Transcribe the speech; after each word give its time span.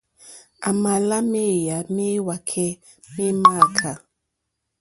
À 0.67 0.69
mà 0.81 0.93
lá 1.09 1.17
méyá 1.31 1.77
méwàkɛ́ 1.95 2.69
mé 3.15 3.25
mááká. 3.41 3.91